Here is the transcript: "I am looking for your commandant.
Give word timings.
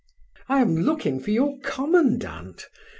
"I 0.49 0.61
am 0.61 0.77
looking 0.77 1.19
for 1.19 1.29
your 1.29 1.59
commandant. 1.59 2.67